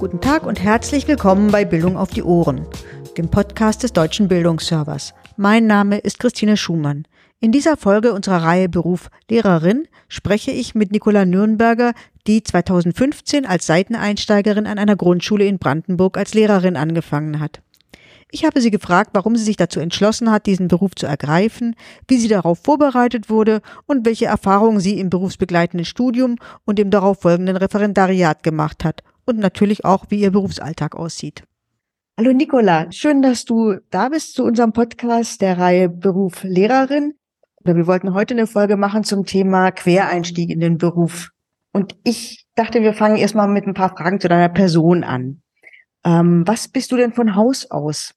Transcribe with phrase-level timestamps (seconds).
[0.00, 2.64] Guten Tag und herzlich willkommen bei Bildung auf die Ohren,
[3.18, 5.12] dem Podcast des Deutschen Bildungsservers.
[5.36, 7.06] Mein Name ist Christine Schumann.
[7.38, 11.92] In dieser Folge unserer Reihe Beruf Lehrerin spreche ich mit Nicola Nürnberger,
[12.26, 17.60] die 2015 als Seiteneinsteigerin an einer Grundschule in Brandenburg als Lehrerin angefangen hat.
[18.30, 21.76] Ich habe sie gefragt, warum sie sich dazu entschlossen hat, diesen Beruf zu ergreifen,
[22.08, 27.20] wie sie darauf vorbereitet wurde und welche Erfahrungen sie im berufsbegleitenden Studium und im darauf
[27.20, 31.44] folgenden Referendariat gemacht hat und natürlich auch, wie ihr Berufsalltag aussieht.
[32.18, 37.14] Hallo Nicola, schön, dass du da bist zu unserem Podcast der Reihe Beruf Lehrerin.
[37.62, 41.30] Wir wollten heute eine Folge machen zum Thema Quereinstieg in den Beruf.
[41.72, 45.42] Und ich dachte, wir fangen erstmal mit ein paar Fragen zu deiner Person an.
[46.04, 48.14] Ähm, was bist du denn von Haus aus?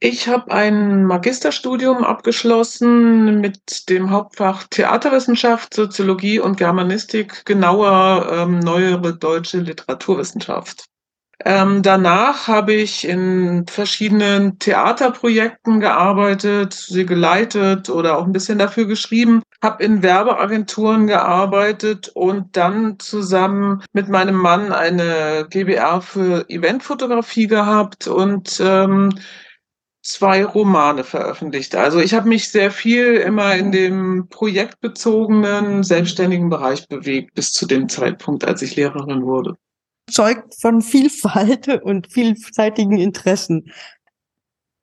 [0.00, 9.16] Ich habe ein Magisterstudium abgeschlossen mit dem Hauptfach Theaterwissenschaft, Soziologie und Germanistik, genauer ähm, neuere
[9.16, 10.84] deutsche Literaturwissenschaft.
[11.44, 18.86] Ähm, danach habe ich in verschiedenen Theaterprojekten gearbeitet, sie geleitet oder auch ein bisschen dafür
[18.86, 27.48] geschrieben, habe in Werbeagenturen gearbeitet und dann zusammen mit meinem Mann eine GBR für Eventfotografie
[27.48, 29.10] gehabt und ähm,
[30.02, 31.74] zwei Romane veröffentlicht.
[31.74, 37.66] Also ich habe mich sehr viel immer in dem projektbezogenen, selbstständigen Bereich bewegt bis zu
[37.66, 39.56] dem Zeitpunkt, als ich Lehrerin wurde
[40.10, 43.72] zeugt von Vielfalt und vielseitigen Interessen.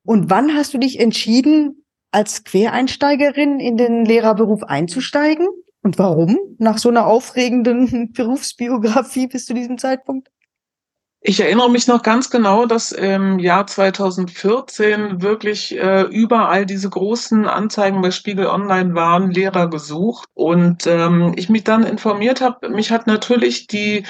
[0.04, 5.46] Und wann hast du dich entschieden, als Quereinsteigerin in den Lehrerberuf einzusteigen?
[5.82, 6.38] Und warum?
[6.58, 10.30] Nach so einer aufregenden Berufsbiografie bis zu diesem Zeitpunkt?
[11.28, 17.48] Ich erinnere mich noch ganz genau, dass im Jahr 2014 wirklich äh, überall diese großen
[17.48, 20.28] Anzeigen bei Spiegel Online waren, Lehrer gesucht.
[20.34, 24.04] Und ähm, ich mich dann informiert habe, mich hat natürlich die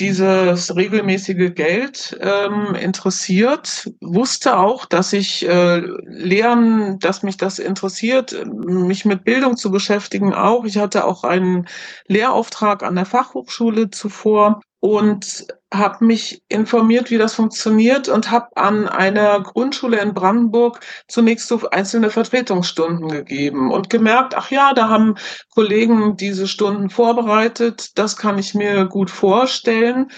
[0.00, 8.34] dieses regelmäßige Geld ähm, interessiert, wusste auch, dass ich äh, lernen, dass mich das interessiert,
[8.46, 10.64] mich mit Bildung zu beschäftigen auch.
[10.64, 11.68] Ich hatte auch einen
[12.08, 18.88] Lehrauftrag an der Fachhochschule zuvor und habe mich informiert, wie das funktioniert und habe an
[18.88, 25.16] einer Grundschule in Brandenburg zunächst so einzelne Vertretungsstunden gegeben und gemerkt, ach ja, da haben
[25.52, 30.10] Kollegen diese Stunden vorbereitet, das kann ich mir gut vorstellen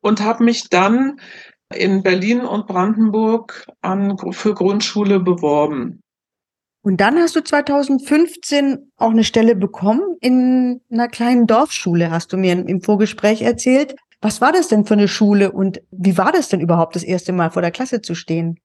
[0.00, 1.20] und habe mich dann
[1.74, 6.00] in Berlin und Brandenburg an, für Grundschule beworben.
[6.82, 12.36] Und dann hast du 2015 auch eine Stelle bekommen in einer kleinen Dorfschule, hast du
[12.36, 13.96] mir im Vorgespräch erzählt.
[14.20, 17.32] Was war das denn für eine Schule und wie war das denn überhaupt, das erste
[17.32, 18.58] Mal vor der Klasse zu stehen?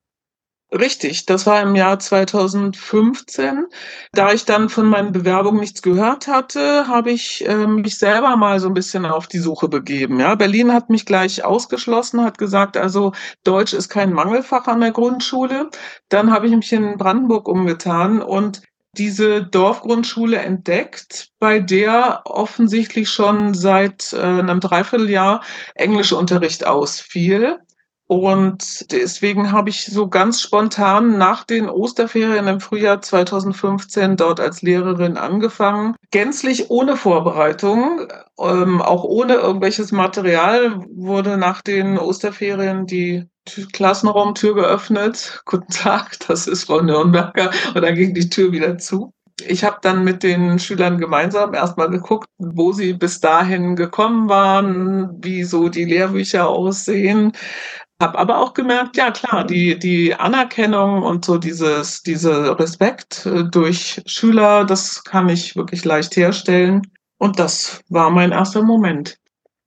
[0.74, 3.66] Richtig, das war im Jahr 2015.
[4.14, 8.58] Da ich dann von meinen Bewerbungen nichts gehört hatte, habe ich äh, mich selber mal
[8.62, 10.22] so ein bisschen auf die Suche begeben.
[10.22, 13.12] Ja, Berlin hat mich gleich ausgeschlossen, hat gesagt, also
[13.44, 15.70] Deutsch ist kein Mangelfach an der Grundschule.
[16.08, 18.62] Dann habe ich mich in Brandenburg umgetan und
[18.97, 25.41] diese Dorfgrundschule entdeckt, bei der offensichtlich schon seit äh, einem Dreivierteljahr
[25.75, 27.59] Englischunterricht ausfiel.
[28.07, 34.62] Und deswegen habe ich so ganz spontan nach den Osterferien im Frühjahr 2015 dort als
[34.62, 35.96] Lehrerin angefangen.
[36.12, 43.31] Gänzlich ohne Vorbereitung, ähm, auch ohne irgendwelches Material wurde nach den Osterferien die
[43.74, 45.41] Klassenraumtür geöffnet.
[45.46, 47.52] Guten Tag, das ist Frau Nürnberger.
[47.74, 49.13] Und dann ging die Tür wieder zu.
[49.47, 55.24] Ich habe dann mit den Schülern gemeinsam erstmal geguckt, wo sie bis dahin gekommen waren,
[55.24, 57.31] wie so die Lehrbücher aussehen.
[58.00, 63.44] Habe aber auch gemerkt, ja klar, die, die Anerkennung und so dieses, diese Respekt äh,
[63.44, 66.81] durch Schüler, das kann ich wirklich leicht herstellen.
[67.19, 69.18] Und das war mein erster Moment.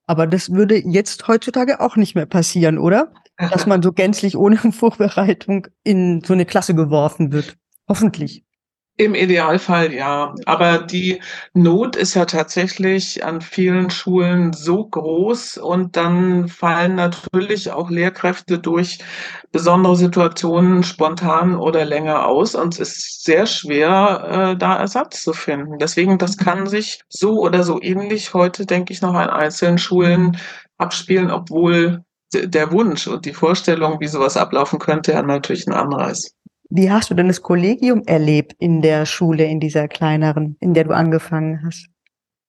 [0.06, 3.12] Aber das würde jetzt heutzutage auch nicht mehr passieren, oder?
[3.36, 7.56] Dass man so gänzlich ohne Vorbereitung in so eine Klasse geworfen wird.
[7.88, 8.44] Hoffentlich.
[8.96, 10.36] Im Idealfall ja.
[10.46, 11.20] Aber die
[11.52, 18.60] Not ist ja tatsächlich an vielen Schulen so groß und dann fallen natürlich auch Lehrkräfte
[18.60, 19.00] durch
[19.50, 25.32] besondere Situationen spontan oder länger aus und es ist sehr schwer, äh, da Ersatz zu
[25.32, 25.78] finden.
[25.78, 30.36] Deswegen, das kann sich so oder so ähnlich heute, denke ich, noch an einzelnen Schulen
[30.78, 32.04] abspielen, obwohl
[32.34, 36.34] der Wunsch und die Vorstellung, wie sowas ablaufen könnte, ja natürlich ein anderer ist.
[36.70, 40.84] Wie hast du denn das Kollegium erlebt in der Schule, in dieser kleineren, in der
[40.84, 41.86] du angefangen hast?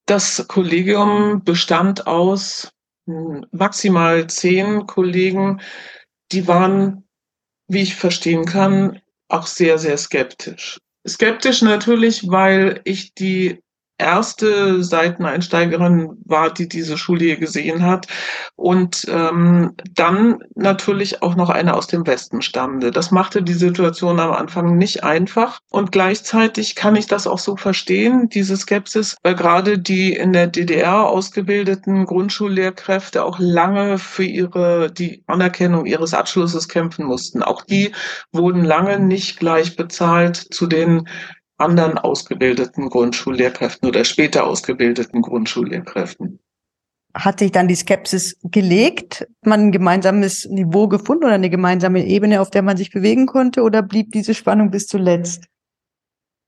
[0.07, 2.71] Das Kollegium bestand aus
[3.07, 5.61] hm, maximal zehn Kollegen,
[6.31, 7.07] die waren,
[7.67, 8.99] wie ich verstehen kann,
[9.29, 10.79] auch sehr, sehr skeptisch.
[11.07, 13.61] Skeptisch natürlich, weil ich die
[13.97, 18.07] erste Seiteneinsteigerin war, die diese Schule gesehen hat.
[18.55, 22.91] Und ähm, dann natürlich auch noch eine aus dem Westen stammende.
[22.91, 25.59] Das machte die Situation am Anfang nicht einfach.
[25.69, 30.47] Und gleichzeitig kann ich das auch so verstehen, diese Skepsis, weil gerade die in der
[30.47, 37.43] DDR ausgebildeten Grundschullehrkräfte auch lange für ihre, die Anerkennung ihres Abschlusses kämpfen mussten.
[37.43, 37.91] Auch die
[38.31, 41.07] wurden lange nicht gleich bezahlt zu den
[41.57, 46.39] anderen ausgebildeten Grundschullehrkräften oder später ausgebildeten Grundschullehrkräften.
[47.13, 49.25] Hat sich dann die Skepsis gelegt?
[49.41, 53.61] Man ein gemeinsames Niveau gefunden oder eine gemeinsame Ebene, auf der man sich bewegen konnte?
[53.61, 55.45] Oder blieb diese Spannung bis zuletzt?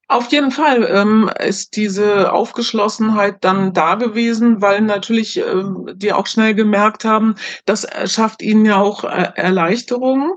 [0.09, 6.27] Auf jeden Fall ähm, ist diese Aufgeschlossenheit dann da gewesen, weil natürlich ähm, die auch
[6.27, 10.31] schnell gemerkt haben, das schafft ihnen ja auch äh, Erleichterungen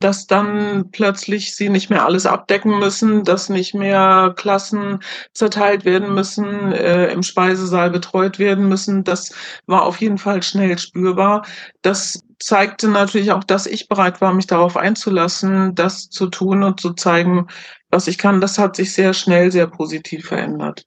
[0.00, 5.00] dass dann plötzlich sie nicht mehr alles abdecken müssen, dass nicht mehr Klassen
[5.32, 9.04] zerteilt werden müssen, äh, im Speisesaal betreut werden müssen.
[9.04, 9.32] Das
[9.66, 11.46] war auf jeden Fall schnell spürbar.
[11.82, 16.80] Das zeigte natürlich auch, dass ich bereit war, mich darauf einzulassen, das zu tun und
[16.80, 17.46] zu zeigen,
[17.90, 18.40] was ich kann.
[18.40, 20.84] Das hat sich sehr schnell, sehr positiv verändert.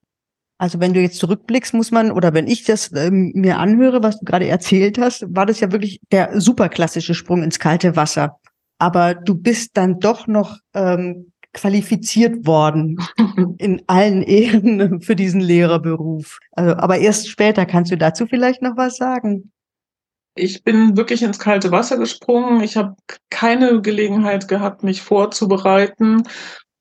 [0.59, 4.19] Also wenn du jetzt zurückblickst, muss man, oder wenn ich das ähm, mir anhöre, was
[4.19, 8.39] du gerade erzählt hast, war das ja wirklich der super klassische Sprung ins kalte Wasser
[8.79, 12.97] aber du bist dann doch noch ähm, qualifiziert worden
[13.57, 16.39] in allen Ehren für diesen Lehrerberuf.
[16.51, 19.51] Also, aber erst später kannst du dazu vielleicht noch was sagen.
[20.35, 22.61] Ich bin wirklich ins kalte Wasser gesprungen.
[22.61, 22.95] Ich habe
[23.31, 26.23] keine Gelegenheit gehabt, mich vorzubereiten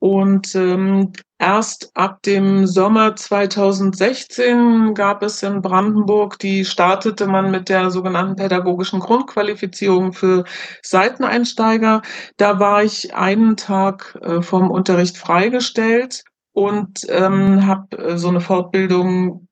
[0.06, 7.68] und ähm, erst ab dem Sommer 2016 gab es in Brandenburg, die startete man mit
[7.68, 10.44] der sogenannten pädagogischen Grundqualifizierung für
[10.82, 12.02] Seiteneinsteiger.
[12.36, 16.22] Da war ich einen Tag äh, vom Unterricht freigestellt
[16.52, 19.45] und ähm, habe äh, so eine Fortbildung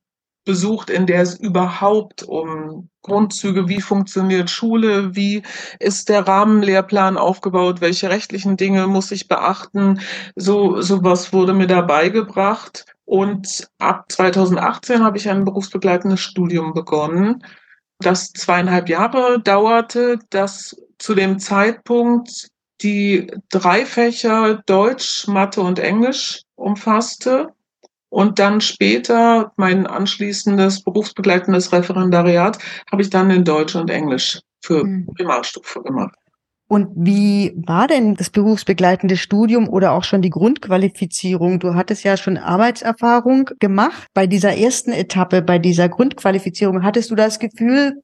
[0.44, 5.42] besucht, in der es überhaupt um Grundzüge, wie funktioniert Schule, wie
[5.78, 10.00] ist der Rahmenlehrplan aufgebaut, welche rechtlichen Dinge muss ich beachten,
[10.36, 12.86] so sowas wurde mir da beigebracht.
[13.04, 17.44] Und ab 2018 habe ich ein berufsbegleitendes Studium begonnen,
[17.98, 22.48] das zweieinhalb Jahre dauerte, das zu dem Zeitpunkt
[22.80, 27.52] die drei Fächer Deutsch, Mathe und Englisch umfasste
[28.14, 32.58] und dann später mein anschließendes berufsbegleitendes Referendariat
[32.92, 35.06] habe ich dann in Deutsch und Englisch für mhm.
[35.16, 36.14] Primarstufe gemacht.
[36.68, 41.58] Und wie war denn das berufsbegleitende Studium oder auch schon die Grundqualifizierung?
[41.58, 44.06] Du hattest ja schon Arbeitserfahrung gemacht.
[44.14, 48.00] Bei dieser ersten Etappe, bei dieser Grundqualifizierung, hattest du das Gefühl,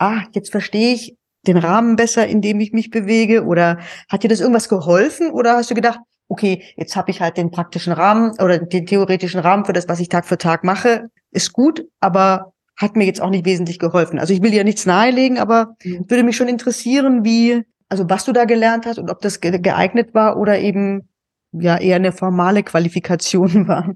[0.00, 1.14] ah, jetzt verstehe ich
[1.46, 3.44] den Rahmen besser, in dem ich mich bewege?
[3.44, 3.78] Oder
[4.08, 5.30] hat dir das irgendwas geholfen?
[5.30, 6.00] Oder hast du gedacht,
[6.34, 10.00] okay, jetzt habe ich halt den praktischen Rahmen oder den theoretischen Rahmen für das, was
[10.00, 14.18] ich Tag für Tag mache, ist gut, aber hat mir jetzt auch nicht wesentlich geholfen.
[14.18, 16.10] Also ich will ja nichts nahelegen, aber mhm.
[16.10, 20.12] würde mich schon interessieren, wie, also was du da gelernt hast und ob das geeignet
[20.12, 21.08] war oder eben
[21.52, 23.94] ja eher eine formale Qualifikation war.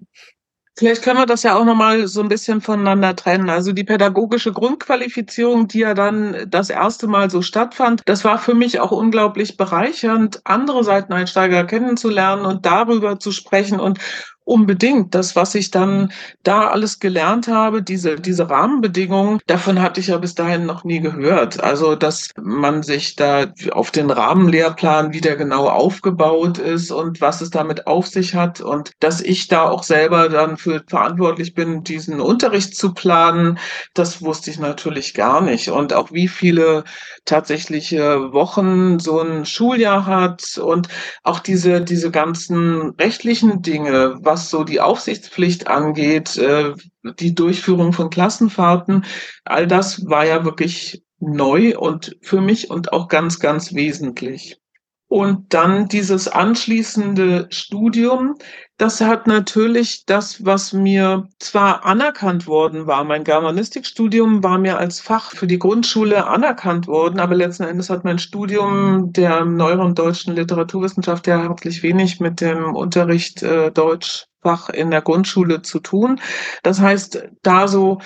[0.79, 3.51] Vielleicht können wir das ja auch nochmal so ein bisschen voneinander trennen.
[3.51, 8.55] Also die pädagogische Grundqualifizierung, die ja dann das erste Mal so stattfand, das war für
[8.55, 13.99] mich auch unglaublich bereichernd, andere Seiteneinsteiger kennenzulernen und darüber zu sprechen und
[14.49, 15.15] Unbedingt.
[15.15, 16.11] Das, was ich dann
[16.43, 21.01] da alles gelernt habe, diese, diese Rahmenbedingungen, davon hatte ich ja bis dahin noch nie
[21.01, 21.63] gehört.
[21.63, 27.51] Also, dass man sich da auf den Rahmenlehrplan wieder genau aufgebaut ist und was es
[27.51, 32.19] damit auf sich hat und dass ich da auch selber dann für verantwortlich bin, diesen
[32.19, 33.59] Unterricht zu planen,
[33.93, 35.69] das wusste ich natürlich gar nicht.
[35.69, 36.85] Und auch wie viele
[37.29, 40.89] tatsächliche Wochen so ein Schuljahr hat und
[41.23, 46.73] auch diese, diese ganzen rechtlichen Dinge, was was so die Aufsichtspflicht angeht, äh,
[47.19, 49.05] die Durchführung von Klassenfahrten,
[49.45, 54.59] all das war ja wirklich neu und für mich und auch ganz, ganz wesentlich.
[55.09, 58.37] Und dann dieses anschließende Studium,
[58.79, 65.01] das hat natürlich das, was mir zwar anerkannt worden war, mein Germanistikstudium war mir als
[65.01, 70.37] Fach für die Grundschule anerkannt worden, aber letzten Endes hat mein Studium der neueren deutschen
[70.37, 76.21] Literaturwissenschaft ja herzlich wenig mit dem Unterricht äh, Deutschfach in der Grundschule zu tun.
[76.63, 77.99] Das heißt, da so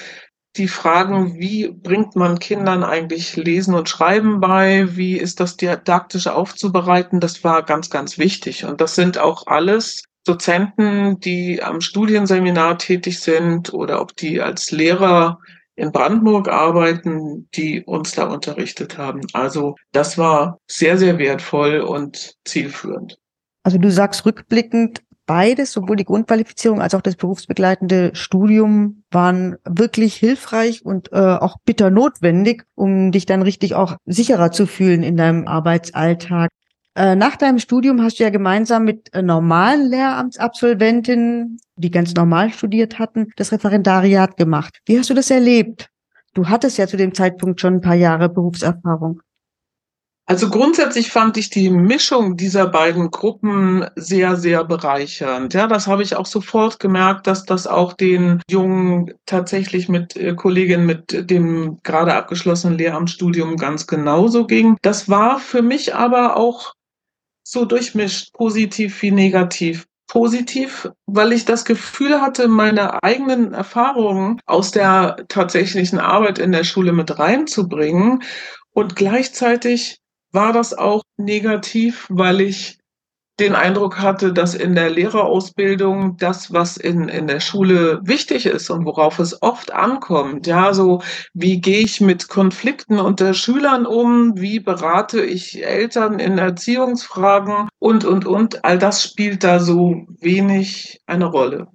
[0.56, 6.28] die Fragen, wie bringt man Kindern eigentlich Lesen und Schreiben bei, wie ist das didaktisch
[6.28, 8.64] aufzubereiten, das war ganz, ganz wichtig.
[8.64, 14.70] Und das sind auch alles Dozenten, die am Studienseminar tätig sind oder ob die als
[14.70, 15.38] Lehrer
[15.74, 19.22] in Brandenburg arbeiten, die uns da unterrichtet haben.
[19.32, 23.18] Also das war sehr, sehr wertvoll und zielführend.
[23.64, 30.14] Also du sagst rückblickend, beides, sowohl die Grundqualifizierung als auch das berufsbegleitende Studium, waren wirklich
[30.14, 35.16] hilfreich und äh, auch bitter notwendig, um dich dann richtig auch sicherer zu fühlen in
[35.16, 36.50] deinem Arbeitsalltag.
[36.94, 42.52] Äh, nach deinem Studium hast du ja gemeinsam mit äh, normalen Lehramtsabsolventinnen, die ganz normal
[42.52, 44.78] studiert hatten, das Referendariat gemacht.
[44.84, 45.88] Wie hast du das erlebt?
[46.34, 49.22] Du hattest ja zu dem Zeitpunkt schon ein paar Jahre Berufserfahrung.
[50.26, 55.52] Also grundsätzlich fand ich die Mischung dieser beiden Gruppen sehr, sehr bereichernd.
[55.52, 60.34] Ja, das habe ich auch sofort gemerkt, dass das auch den Jungen tatsächlich mit äh,
[60.34, 64.76] Kolleginnen mit dem gerade abgeschlossenen Lehramtsstudium ganz genauso ging.
[64.82, 66.74] Das war für mich aber auch
[67.52, 69.86] so durchmischt, positiv wie negativ.
[70.08, 76.64] Positiv, weil ich das Gefühl hatte, meine eigenen Erfahrungen aus der tatsächlichen Arbeit in der
[76.64, 78.22] Schule mit reinzubringen
[78.72, 80.00] und gleichzeitig
[80.32, 82.78] war das auch negativ, weil ich
[83.42, 88.70] den Eindruck hatte, dass in der Lehrerausbildung das, was in, in der Schule wichtig ist
[88.70, 91.02] und worauf es oft ankommt, ja, so
[91.34, 98.04] wie gehe ich mit Konflikten unter Schülern um, wie berate ich Eltern in Erziehungsfragen und,
[98.04, 101.66] und, und, all das spielt da so wenig eine Rolle.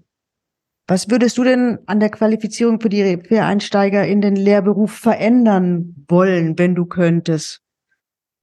[0.88, 6.57] Was würdest du denn an der Qualifizierung für die Quereinsteiger in den Lehrberuf verändern wollen,
[6.57, 7.62] wenn du könntest?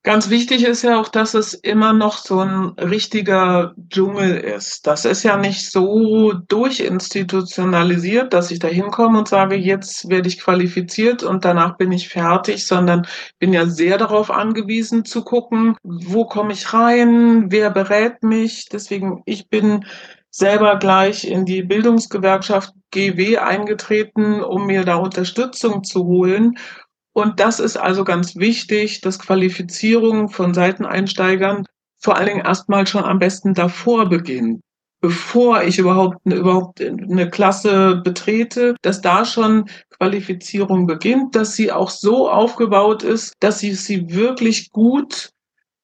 [0.07, 4.87] Ganz wichtig ist ja auch, dass es immer noch so ein richtiger Dschungel ist.
[4.87, 10.41] Das ist ja nicht so durchinstitutionalisiert, dass ich da hinkomme und sage, jetzt werde ich
[10.41, 13.07] qualifiziert und danach bin ich fertig, sondern
[13.39, 18.67] bin ja sehr darauf angewiesen zu gucken, wo komme ich rein, wer berät mich.
[18.71, 19.87] Deswegen, ich bin
[20.29, 26.59] selber gleich in die Bildungsgewerkschaft GW eingetreten, um mir da Unterstützung zu holen
[27.15, 31.65] und das ist also ganz wichtig, dass Qualifizierung von Seiteneinsteigern
[31.99, 34.61] vor allen Dingen erstmal schon am besten davor beginnt
[35.05, 41.71] bevor ich überhaupt eine, überhaupt eine Klasse betrete, dass da schon Qualifizierung beginnt, dass sie
[41.71, 45.29] auch so aufgebaut ist, dass sie sie wirklich gut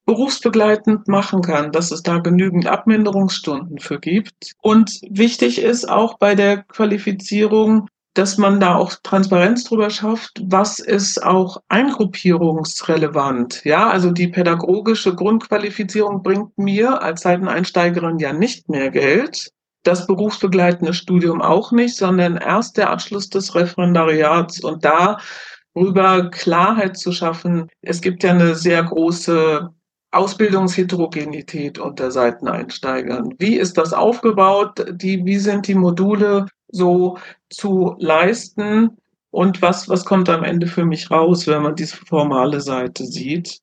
[0.07, 4.55] berufsbegleitend machen kann, dass es da genügend Abminderungsstunden für gibt.
[4.63, 10.79] Und wichtig ist auch bei der Qualifizierung, dass man da auch Transparenz drüber schafft, was
[10.81, 13.65] ist auch eingruppierungsrelevant.
[13.65, 19.51] Ja, also die pädagogische Grundqualifizierung bringt mir als Seiteneinsteigerin ja nicht mehr Geld.
[19.85, 27.13] Das berufsbegleitende Studium auch nicht, sondern erst der Abschluss des Referendariats und darüber Klarheit zu
[27.13, 27.69] schaffen.
[27.81, 29.71] Es gibt ja eine sehr große
[30.11, 33.35] Ausbildungsheterogenität unter Seiteneinsteigern.
[33.39, 34.85] Wie ist das aufgebaut?
[34.91, 37.17] Die, wie sind die Module so
[37.51, 38.97] zu leisten?
[39.31, 43.61] Und was, was kommt am Ende für mich raus, wenn man diese formale Seite sieht?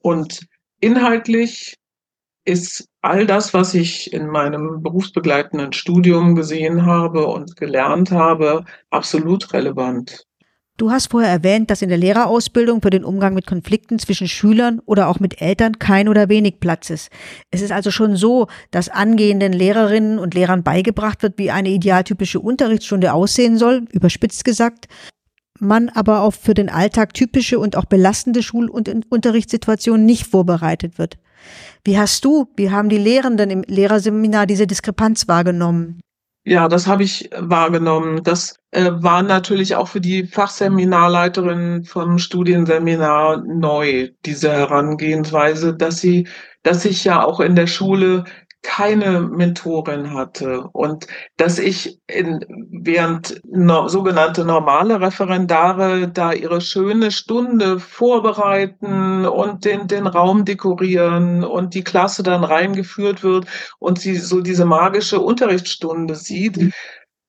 [0.00, 0.46] Und
[0.80, 1.76] inhaltlich
[2.44, 9.52] ist all das, was ich in meinem berufsbegleitenden Studium gesehen habe und gelernt habe, absolut
[9.52, 10.26] relevant.
[10.78, 14.80] Du hast vorher erwähnt, dass in der Lehrerausbildung für den Umgang mit Konflikten zwischen Schülern
[14.86, 17.10] oder auch mit Eltern kein oder wenig Platz ist.
[17.50, 22.40] Es ist also schon so, dass angehenden Lehrerinnen und Lehrern beigebracht wird, wie eine idealtypische
[22.40, 24.88] Unterrichtsstunde aussehen soll, überspitzt gesagt,
[25.60, 30.98] man aber auch für den Alltag typische und auch belastende Schul- und Unterrichtssituationen nicht vorbereitet
[30.98, 31.18] wird.
[31.84, 36.00] Wie hast du, wie haben die Lehrenden im Lehrerseminar diese Diskrepanz wahrgenommen?
[36.44, 38.22] Ja, das habe ich wahrgenommen.
[38.24, 46.26] Das äh, war natürlich auch für die Fachseminarleiterin vom Studienseminar neu, diese Herangehensweise, dass sie,
[46.62, 48.24] dass ich ja auch in der Schule
[48.62, 57.10] keine Mentorin hatte und dass ich in, während no, sogenannte normale Referendare da ihre schöne
[57.10, 63.46] Stunde vorbereiten und den, den Raum dekorieren und die Klasse dann reingeführt wird
[63.80, 66.72] und sie so diese magische Unterrichtsstunde sieht,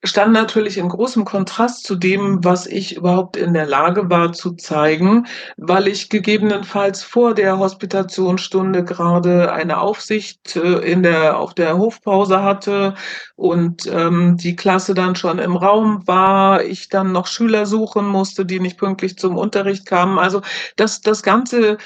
[0.04, 4.52] stand natürlich in großem Kontrast zu dem, was ich überhaupt in der Lage war zu
[4.52, 11.78] zeigen, weil ich gegebenenfalls vor der Hospitationsstunde gerade eine Aufsicht äh, in der, auf der
[11.78, 12.96] Hofpause hatte
[13.36, 18.46] und ähm, die Klasse dann schon im Raum war, ich dann noch Schüler suchen musste,
[18.46, 20.20] die nicht pünktlich zum Unterricht kamen.
[20.20, 20.42] Also
[20.76, 21.78] das, das ganze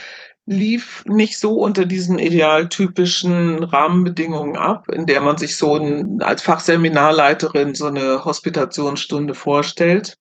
[0.48, 6.42] lief nicht so unter diesen idealtypischen Rahmenbedingungen ab, in der man sich so ein, als
[6.42, 10.18] Fachseminarleiterin so eine Hospitationsstunde vorstellt.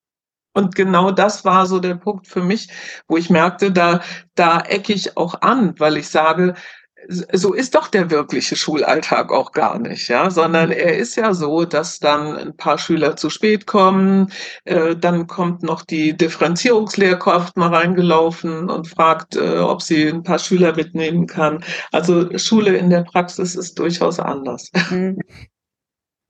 [0.52, 2.68] Und genau das war so der Punkt für mich,
[3.08, 4.00] wo ich merkte, da,
[4.34, 6.54] da ecke ich auch an, weil ich sage,
[7.08, 11.64] so ist doch der wirkliche Schulalltag auch gar nicht, ja, sondern er ist ja so,
[11.64, 14.32] dass dann ein paar Schüler zu spät kommen,
[14.64, 20.38] äh, dann kommt noch die Differenzierungslehrkraft mal reingelaufen und fragt, äh, ob sie ein paar
[20.38, 21.62] Schüler mitnehmen kann.
[21.92, 24.70] Also Schule in der Praxis ist durchaus anders.
[24.90, 25.18] Mhm.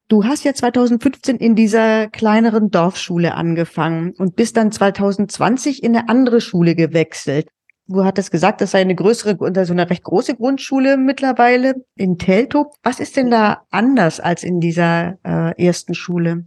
[0.08, 6.08] Du hast ja 2015 in dieser kleineren Dorfschule angefangen und bist dann 2020 in eine
[6.08, 7.48] andere Schule gewechselt.
[7.88, 12.74] Du hattest gesagt, das sei eine größere, so eine recht große Grundschule mittlerweile in Teltow.
[12.82, 16.44] Was ist denn da anders als in dieser äh, ersten Schule?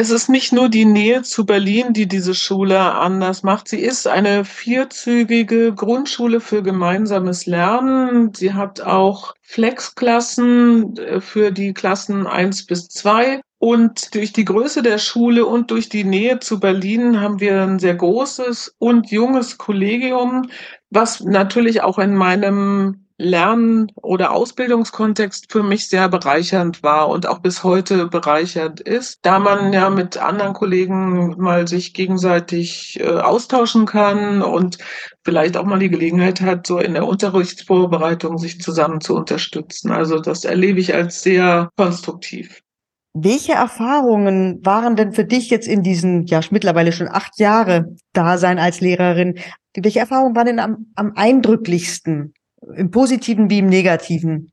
[0.00, 3.66] Es ist nicht nur die Nähe zu Berlin, die diese Schule anders macht.
[3.66, 8.32] Sie ist eine vierzügige Grundschule für gemeinsames Lernen.
[8.32, 13.40] Sie hat auch Flexklassen äh, für die Klassen eins bis zwei.
[13.58, 17.80] Und durch die Größe der Schule und durch die Nähe zu Berlin haben wir ein
[17.80, 20.48] sehr großes und junges Kollegium,
[20.90, 27.40] was natürlich auch in meinem Lern- oder Ausbildungskontext für mich sehr bereichernd war und auch
[27.40, 33.86] bis heute bereichernd ist, da man ja mit anderen Kollegen mal sich gegenseitig äh, austauschen
[33.86, 34.78] kann und
[35.24, 39.90] vielleicht auch mal die Gelegenheit hat, so in der Unterrichtsvorbereitung sich zusammen zu unterstützen.
[39.90, 42.62] Also das erlebe ich als sehr konstruktiv.
[43.14, 48.60] Welche Erfahrungen waren denn für dich jetzt in diesen, ja, mittlerweile schon acht Jahre Dasein
[48.60, 49.38] als Lehrerin?
[49.74, 52.32] Welche Erfahrungen waren denn am, am eindrücklichsten?
[52.76, 54.52] Im Positiven wie im Negativen?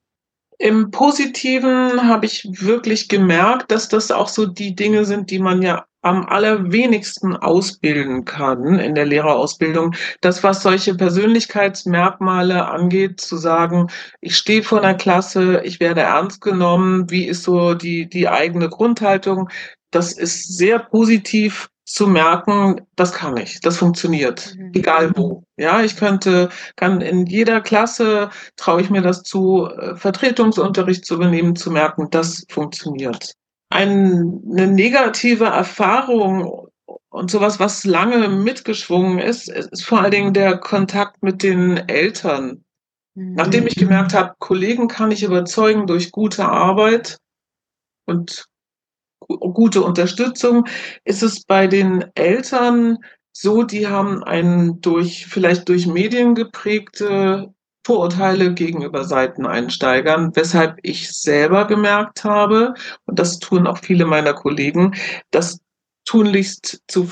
[0.57, 5.61] Im Positiven habe ich wirklich gemerkt, dass das auch so die Dinge sind, die man
[5.61, 9.95] ja am allerwenigsten ausbilden kann in der Lehrerausbildung.
[10.21, 13.87] Das, was solche Persönlichkeitsmerkmale angeht, zu sagen,
[14.21, 18.69] ich stehe vor einer Klasse, ich werde ernst genommen, wie ist so die, die eigene
[18.69, 19.49] Grundhaltung,
[19.89, 24.71] das ist sehr positiv zu merken, das kann ich, das funktioniert, mhm.
[24.73, 25.43] egal wo.
[25.55, 31.15] Ja, ich könnte, kann in jeder Klasse, traue ich mir das zu, äh, Vertretungsunterricht zu
[31.15, 33.33] übernehmen, zu merken, das funktioniert.
[33.69, 36.69] Ein, eine negative Erfahrung
[37.09, 42.63] und sowas, was lange mitgeschwungen ist, ist vor allen Dingen der Kontakt mit den Eltern.
[43.13, 43.35] Mhm.
[43.35, 47.19] Nachdem ich gemerkt habe, Kollegen kann ich überzeugen durch gute Arbeit
[48.05, 48.45] und
[49.19, 50.65] gute Unterstützung,
[51.03, 52.97] ist es bei den Eltern
[53.31, 57.53] so, die haben einen durch, vielleicht durch Medien geprägte
[57.85, 62.73] Vorurteile gegenüber Seiteneinsteigern, weshalb ich selber gemerkt habe,
[63.05, 64.95] und das tun auch viele meiner Kollegen,
[65.31, 65.59] das
[66.05, 67.11] tunlichst zu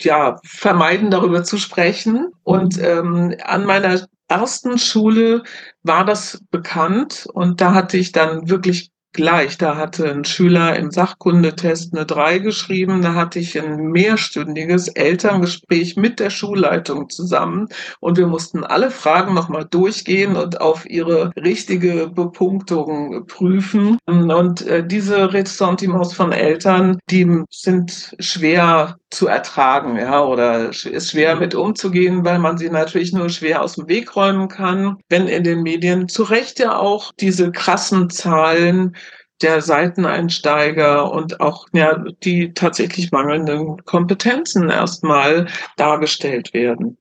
[0.00, 2.32] ja, vermeiden, darüber zu sprechen.
[2.42, 5.42] Und ähm, an meiner ersten Schule
[5.82, 9.58] war das bekannt und da hatte ich dann wirklich gleich.
[9.58, 13.02] Da hatte ein Schüler im Sachkundetest eine 3 geschrieben.
[13.02, 17.68] Da hatte ich ein mehrstündiges Elterngespräch mit der Schulleitung zusammen
[18.00, 23.98] und wir mussten alle Fragen nochmal durchgehen und auf ihre richtige Bepunktung prüfen.
[24.06, 31.36] Und äh, diese Ressentiments von Eltern, die sind schwer zu ertragen, ja, oder ist schwer
[31.36, 35.44] mit umzugehen, weil man sie natürlich nur schwer aus dem Weg räumen kann, wenn in
[35.44, 38.96] den Medien zu Recht ja auch diese krassen Zahlen
[39.42, 46.96] der Seiteneinsteiger und auch ja, die tatsächlich mangelnden Kompetenzen erstmal dargestellt werden.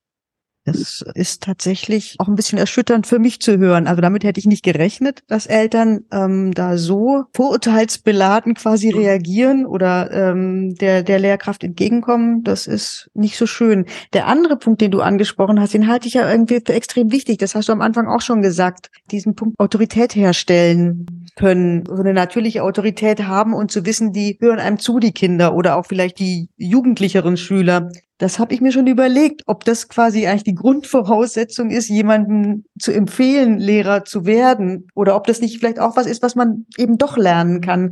[0.63, 3.87] Das ist tatsächlich auch ein bisschen erschütternd für mich zu hören.
[3.87, 8.99] Also damit hätte ich nicht gerechnet, dass Eltern ähm, da so vorurteilsbeladen quasi mhm.
[8.99, 12.43] reagieren oder ähm, der, der Lehrkraft entgegenkommen.
[12.43, 13.85] Das ist nicht so schön.
[14.13, 17.39] Der andere Punkt, den du angesprochen hast, den halte ich ja irgendwie für extrem wichtig.
[17.39, 18.91] Das hast du am Anfang auch schon gesagt.
[19.09, 24.59] Diesen Punkt Autorität herstellen können, so eine natürliche Autorität haben und zu wissen, die hören
[24.59, 27.89] einem zu, die Kinder oder auch vielleicht die jugendlicheren Schüler.
[28.21, 32.91] Das habe ich mir schon überlegt, ob das quasi eigentlich die Grundvoraussetzung ist, jemanden zu
[32.91, 36.99] empfehlen, Lehrer zu werden, oder ob das nicht vielleicht auch was ist, was man eben
[36.99, 37.91] doch lernen kann.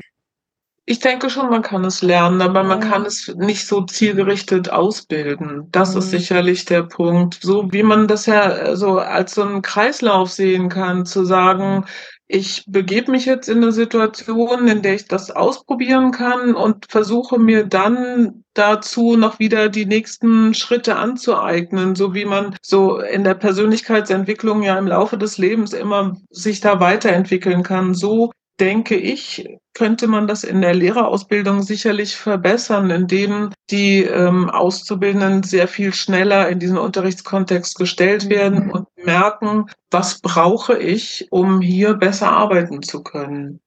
[0.86, 5.68] Ich denke schon, man kann es lernen, aber man kann es nicht so zielgerichtet ausbilden.
[5.72, 7.40] Das ist sicherlich der Punkt.
[7.42, 11.86] So wie man das ja so als so einen Kreislauf sehen kann, zu sagen,
[12.32, 17.40] ich begebe mich jetzt in eine Situation, in der ich das ausprobieren kann und versuche
[17.40, 23.34] mir dann dazu noch wieder die nächsten Schritte anzueignen, so wie man so in der
[23.34, 27.96] Persönlichkeitsentwicklung ja im Laufe des Lebens immer sich da weiterentwickeln kann.
[27.96, 35.44] So denke ich, könnte man das in der Lehrerausbildung sicherlich verbessern, indem die ähm, Auszubildenden
[35.44, 38.72] sehr viel schneller in diesen Unterrichtskontext gestellt werden mhm.
[38.72, 43.60] und merken, was brauche ich, um hier besser arbeiten zu können.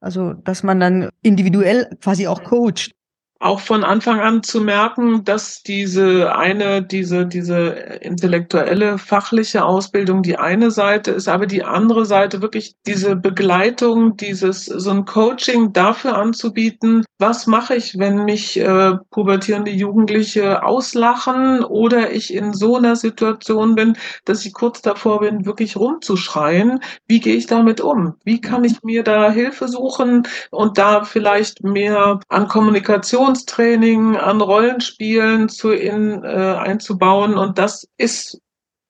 [0.00, 2.94] Also, dass man dann individuell quasi auch coacht.
[3.40, 7.68] Auch von Anfang an zu merken, dass diese eine, diese, diese
[8.00, 14.64] intellektuelle, fachliche Ausbildung die eine Seite ist, aber die andere Seite wirklich diese Begleitung, dieses,
[14.64, 22.12] so ein Coaching dafür anzubieten, was mache ich, wenn mich äh, pubertierende Jugendliche auslachen oder
[22.12, 26.80] ich in so einer Situation bin, dass ich kurz davor bin, wirklich rumzuschreien.
[27.06, 28.14] Wie gehe ich damit um?
[28.24, 34.40] Wie kann ich mir da Hilfe suchen und da vielleicht mehr an Kommunikation Kommunikationstraining, an
[34.40, 37.34] Rollenspielen zu in, äh, einzubauen.
[37.34, 38.40] Und das ist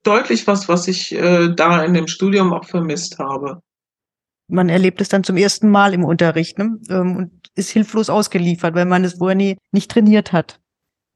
[0.03, 3.63] deutlich was, was ich äh, da in dem Studium auch vermisst habe.
[4.49, 6.79] Man erlebt es dann zum ersten Mal im Unterricht ne?
[6.91, 10.61] Ähm, und ist hilflos ausgeliefert, weil man es vorher nie, nicht trainiert hat.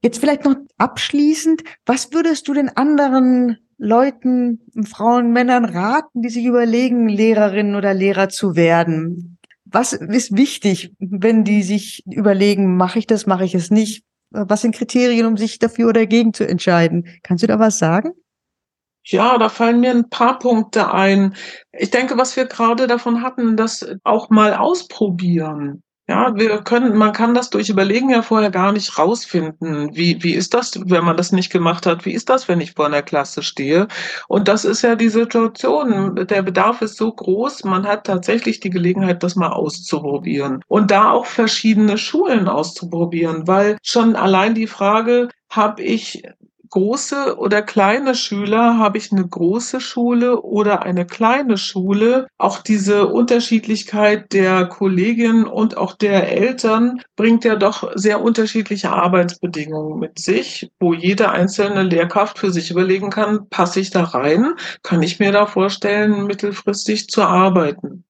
[0.01, 6.45] Jetzt vielleicht noch abschließend, was würdest du den anderen Leuten, Frauen, Männern raten, die sich
[6.45, 9.38] überlegen, Lehrerin oder Lehrer zu werden?
[9.71, 14.03] Was ist wichtig, wenn die sich überlegen, mache ich das, mache ich es nicht?
[14.31, 17.07] Was sind Kriterien, um sich dafür oder dagegen zu entscheiden?
[17.23, 18.11] Kannst du da was sagen?
[19.05, 21.35] Ja, da fallen mir ein paar Punkte ein.
[21.71, 25.83] Ich denke, was wir gerade davon hatten, das auch mal ausprobieren.
[26.09, 29.95] Ja, wir können, man kann das durch Überlegen ja vorher gar nicht rausfinden.
[29.95, 32.03] Wie, wie ist das, wenn man das nicht gemacht hat?
[32.03, 33.87] Wie ist das, wenn ich vor einer Klasse stehe?
[34.27, 36.15] Und das ist ja die Situation.
[36.15, 37.63] Der Bedarf ist so groß.
[37.63, 40.63] Man hat tatsächlich die Gelegenheit, das mal auszuprobieren.
[40.67, 46.23] Und da auch verschiedene Schulen auszuprobieren, weil schon allein die Frage, habe ich
[46.69, 52.27] große oder kleine Schüler, habe ich eine große Schule oder eine kleine Schule.
[52.37, 59.99] Auch diese Unterschiedlichkeit der Kolleginnen und auch der Eltern bringt ja doch sehr unterschiedliche Arbeitsbedingungen
[59.99, 64.53] mit sich, wo jede einzelne Lehrkraft für sich überlegen kann, passe ich da rein?
[64.83, 68.03] Kann ich mir da vorstellen, mittelfristig zu arbeiten?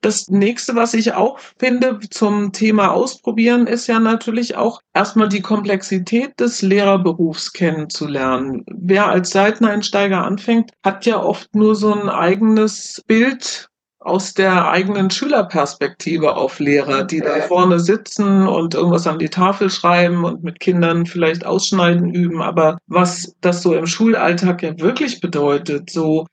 [0.00, 5.42] Das nächste, was ich auch finde zum Thema Ausprobieren, ist ja natürlich auch erstmal die
[5.42, 8.64] Komplexität des Lehrerberufs kennenzulernen.
[8.66, 13.68] Wer als Seiteneinsteiger anfängt, hat ja oft nur so ein eigenes Bild
[14.06, 19.68] aus der eigenen Schülerperspektive auf Lehrer, die da vorne sitzen und irgendwas an die Tafel
[19.68, 22.40] schreiben und mit Kindern vielleicht Ausschneiden üben.
[22.40, 26.24] Aber was das so im Schulalltag ja wirklich bedeutet, so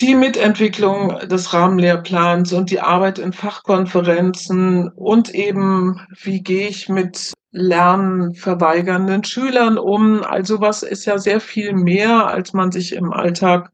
[0.00, 7.32] die Mitentwicklung des Rahmenlehrplans und die Arbeit in Fachkonferenzen und eben, wie gehe ich mit
[7.52, 10.24] lernverweigernden Schülern um.
[10.24, 13.70] Also was ist ja sehr viel mehr, als man sich im Alltag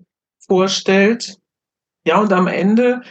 [0.47, 1.39] vorstellt.
[2.05, 3.03] Ja, und am Ende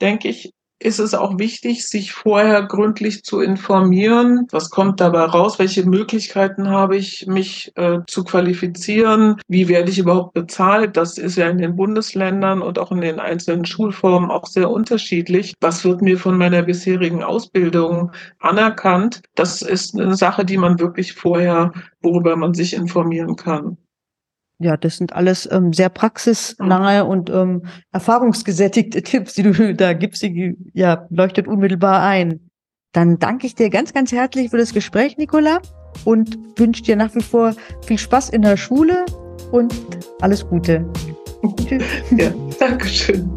[0.00, 4.46] denke ich, ist es auch wichtig, sich vorher gründlich zu informieren.
[4.50, 5.58] Was kommt dabei raus?
[5.58, 9.40] Welche Möglichkeiten habe ich, mich äh, zu qualifizieren?
[9.48, 10.96] Wie werde ich überhaupt bezahlt?
[10.96, 15.54] Das ist ja in den Bundesländern und auch in den einzelnen Schulformen auch sehr unterschiedlich.
[15.60, 19.22] Was wird mir von meiner bisherigen Ausbildung anerkannt?
[19.34, 23.78] Das ist eine Sache, die man wirklich vorher, worüber man sich informieren kann.
[24.60, 27.10] Ja, das sind alles ähm, sehr praxisnahe mhm.
[27.10, 32.50] und ähm, erfahrungsgesättigte Tipps, die du da gibst, die ja, leuchtet unmittelbar ein.
[32.92, 35.60] Dann danke ich dir ganz, ganz herzlich für das Gespräch, Nicola,
[36.04, 37.54] und wünsche dir nach wie vor
[37.86, 39.04] viel Spaß in der Schule
[39.52, 39.74] und
[40.20, 40.84] alles Gute.
[42.16, 43.30] ja, danke schön.